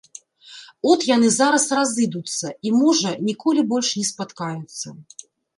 От 0.93 1.03
яны 1.15 1.29
зараз 1.35 1.67
разыдуцца 1.79 2.47
і, 2.69 2.73
можа, 2.81 3.13
ніколі 3.29 3.67
больш 3.75 3.95
не 3.99 4.05
спаткаюцца. 4.11 4.87